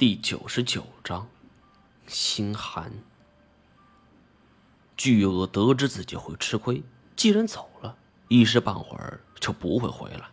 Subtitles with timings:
[0.00, 1.28] 第九十九章，
[2.06, 2.90] 心寒。
[4.96, 6.82] 巨鳄得知自己会吃亏，
[7.14, 7.94] 既然走了，
[8.28, 10.24] 一时半会儿就不会回来。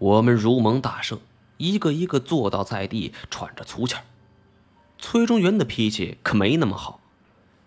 [0.00, 1.20] 我们如蒙大赦，
[1.58, 4.02] 一个一个坐倒在地，喘着粗气儿。
[4.98, 6.98] 崔中原的脾气可没那么好，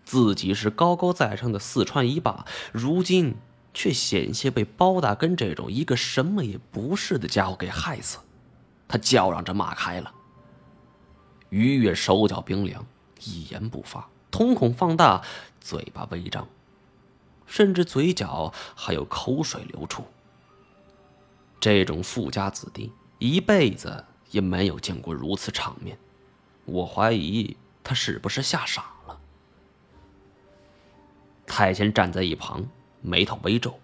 [0.03, 3.35] 自己是高高在上的四川一霸，如今
[3.73, 8.17] 却险些被包大根这种一个什么也不是的家伙给害死。
[8.89, 10.11] 他叫嚷着骂开了。
[11.55, 12.85] 于越手脚冰凉，
[13.23, 15.23] 一言不发，瞳孔放大，
[15.61, 16.45] 嘴巴微张，
[17.45, 20.03] 甚至嘴角还有口水流出。
[21.61, 25.97] 这种富家子弟一辈子也没有见过如此场面，
[26.65, 29.17] 我怀疑他是不是吓傻了。
[31.47, 32.65] 太监站在一旁，
[33.01, 33.79] 眉头微皱。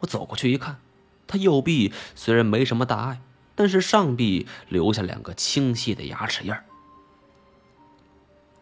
[0.00, 0.80] 我走过去一看，
[1.28, 3.20] 他右臂虽然没什么大碍。
[3.54, 6.64] 但是上臂留下两个清晰的牙齿印儿。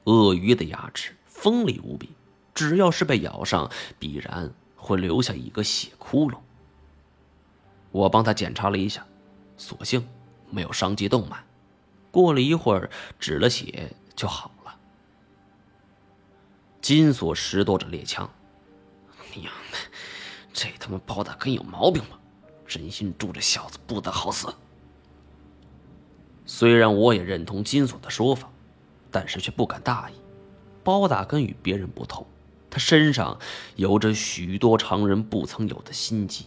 [0.04, 2.10] 鳄鱼的牙齿锋利无比，
[2.54, 6.36] 只要是被咬上，必然会留下一个血窟窿。
[7.90, 9.06] 我帮他检查了一下，
[9.56, 10.06] 所幸
[10.50, 11.42] 没有伤及动脉。
[12.10, 14.76] 过了一会儿，止了血就好了。
[16.80, 18.28] 金锁拾掇着猎枪，
[19.34, 19.78] 娘的，
[20.52, 22.18] 这他妈包大根有毛病吧？
[22.66, 24.52] 真心祝这小子不得好死。
[26.54, 28.46] 虽然我也认同金锁的说法，
[29.10, 30.12] 但是却不敢大意。
[30.84, 32.26] 包大根与别人不同，
[32.68, 33.38] 他身上
[33.76, 36.44] 有着许多常人不曾有的心机。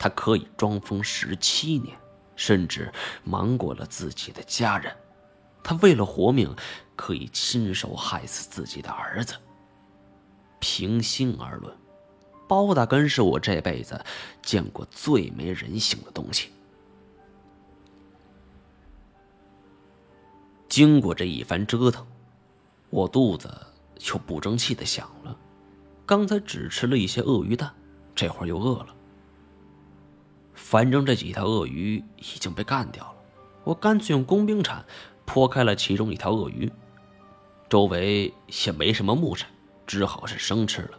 [0.00, 1.96] 他可以装疯十七年，
[2.34, 4.92] 甚至瞒过了自己的家人。
[5.62, 6.52] 他为了活命，
[6.96, 9.32] 可以亲手害死自己的儿子。
[10.58, 11.72] 平心而论，
[12.48, 14.04] 包大根是我这辈子
[14.42, 16.50] 见过最没人性的东西。
[20.78, 22.06] 经过这一番折腾，
[22.88, 23.52] 我肚子
[23.98, 25.36] 就不争气的响了。
[26.06, 27.68] 刚才只吃了一些鳄鱼蛋，
[28.14, 28.94] 这会儿又饿了。
[30.54, 33.16] 反正这几条鳄鱼已经被干掉了，
[33.64, 34.84] 我干脆用工兵铲
[35.26, 36.70] 剖开了其中一条鳄鱼。
[37.68, 38.32] 周围
[38.64, 39.48] 也没什么木柴，
[39.84, 40.90] 只好是生吃了。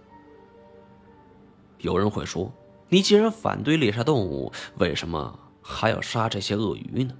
[1.77, 2.51] 有人会说
[2.89, 7.15] ：“你既然反对猎杀动物，为什么还要杀这些鳄鱼呢？”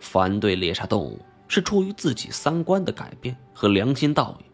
[0.00, 4.44] 反对猎杀动物是出于自己三观的改变和良心道义，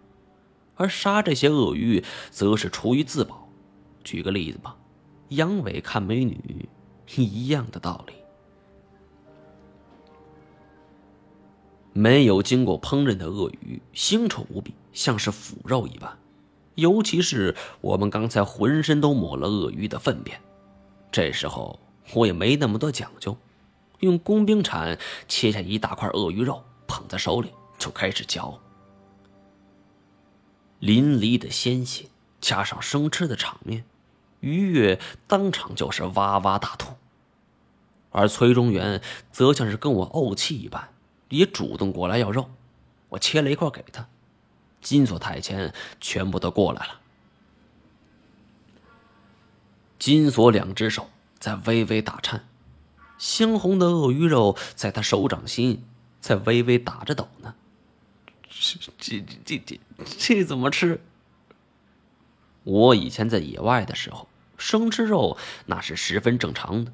[0.74, 3.48] 而杀这些鳄鱼则是出于自保。
[4.04, 4.76] 举个例子吧，
[5.28, 6.68] 阳痿看美女
[7.14, 8.12] 一样的道理。
[11.92, 16.14] 没有经过烹饪的鳄鱼腥臭无比，像是腐肉一般。
[16.74, 20.38] 尤其是我们刚才浑身都抹了鳄鱼的粪便，
[21.10, 21.80] 这时候
[22.12, 23.34] 我也没那么多讲究。
[24.00, 28.60] 用工兵铲切下一大块鳄鱼肉，捧在手里就开始嚼。
[30.80, 32.06] 淋漓的鲜血
[32.40, 33.84] 加上生吃的场面，
[34.40, 36.94] 于越当场就是哇哇大吐。
[38.10, 39.02] 而崔中原
[39.32, 40.90] 则像是跟我怄气一般，
[41.28, 42.50] 也主动过来要肉。
[43.08, 44.06] 我切了一块给他，
[44.80, 47.00] 金锁太监全部都过来了。
[49.98, 51.08] 金锁两只手
[51.38, 52.46] 在微微打颤。
[53.19, 55.84] 鲜红的鳄鱼肉在他手掌心
[56.21, 57.54] 在微微打着抖呢。
[58.49, 59.81] 这这这这
[60.19, 61.00] 这怎么吃？
[62.65, 66.93] 我以前在野外的时候，生吃肉那是十分正常的，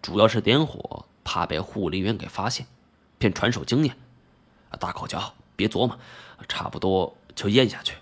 [0.00, 2.66] 主要是点火怕被护林员给发现，
[3.18, 3.96] 便传授经验：
[4.78, 5.98] 大口嚼，别琢磨，
[6.48, 7.96] 差不多就咽下去。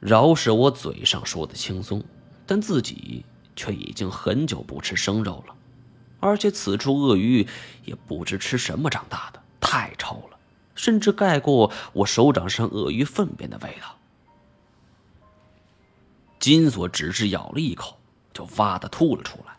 [0.00, 2.02] 饶是我嘴上说的轻松，
[2.46, 3.24] 但自己。
[3.54, 5.54] 却已经很久不吃生肉了，
[6.20, 7.46] 而且此处鳄鱼
[7.84, 10.38] 也不知吃什么长大的，太臭了，
[10.74, 13.96] 甚至盖过我手掌上鳄鱼粪便的味道。
[16.38, 17.98] 金锁只是咬了一口，
[18.32, 19.56] 就哇的吐了出来。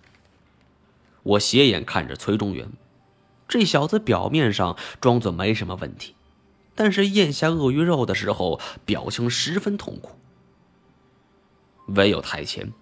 [1.24, 2.70] 我斜眼看着崔中原，
[3.48, 6.16] 这小子表面上装作没什么问题，
[6.76, 10.18] 但是咽下鳄鱼肉的时候，表情十分痛苦。
[11.88, 12.74] 唯有太前。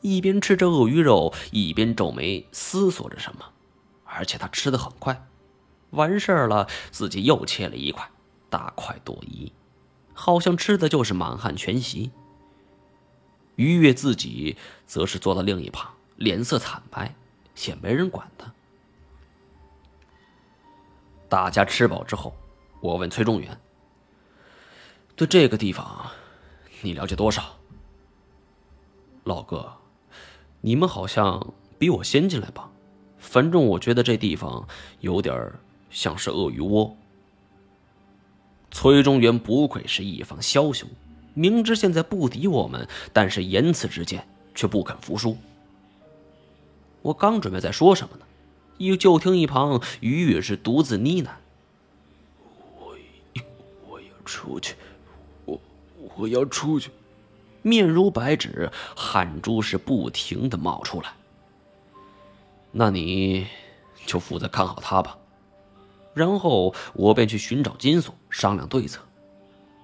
[0.00, 3.44] 一边吃着鳄鱼肉，一边皱眉思索着什么，
[4.04, 5.26] 而且他吃的很快，
[5.90, 8.08] 完事儿了，自己又切了一块，
[8.48, 9.52] 大快朵颐，
[10.14, 12.10] 好像吃的就是满汉全席。
[13.56, 14.56] 于越自己
[14.86, 17.14] 则是坐到另一旁，脸色惨白，
[17.66, 18.50] 也没人管他。
[21.28, 22.34] 大家吃饱之后，
[22.80, 23.60] 我问崔中原
[25.14, 26.10] ：“对这个地方，
[26.80, 27.56] 你了解多少？”
[29.24, 29.76] 老哥。
[30.60, 32.70] 你们好像比我先进来吧？
[33.18, 34.66] 反正我觉得这地方
[35.00, 35.52] 有点
[35.90, 36.96] 像是鳄鱼窝。
[38.70, 40.88] 崔中原不愧是一方枭雄，
[41.34, 45.36] 明知现在不敌我们，但是言辞之间却不肯服输。
[47.02, 48.24] 我刚准备再说什么呢，
[48.78, 51.30] 一就听一旁于雨是独自呢喃
[52.78, 52.96] ：“我
[53.88, 54.74] 我要出去，
[55.46, 55.60] 我
[56.16, 56.90] 我要出去。”
[57.62, 61.12] 面如白纸，汗珠是不停的冒出来。
[62.72, 63.46] 那你
[64.06, 65.18] 就负责看好他吧，
[66.14, 69.02] 然后我便去寻找金锁商量对策。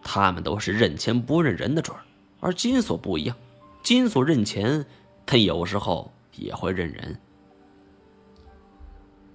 [0.03, 2.01] 他们都是认钱不认人的主儿，
[2.39, 3.37] 而金锁不一样，
[3.83, 4.87] 金锁认钱，
[5.25, 7.19] 但有时候也会认人。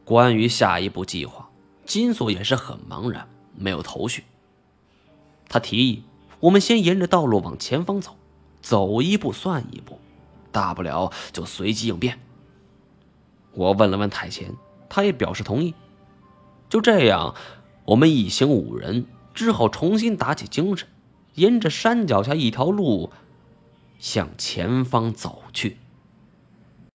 [0.05, 1.49] 关于下一步计划，
[1.85, 4.23] 金锁也是很茫然，没有头绪。
[5.49, 6.03] 他提议
[6.39, 8.15] 我们先沿着道路往前方走，
[8.62, 10.00] 走一步算一步，
[10.52, 12.19] 大不了就随机应变。
[13.54, 14.56] 我问了问太前，
[14.88, 15.74] 他也表示同意。
[16.69, 17.36] 就这样，
[17.86, 20.88] 我们一行五人只好重新打起精神，
[21.36, 23.12] 沿着山脚下一条路
[24.00, 25.78] 向前方走去。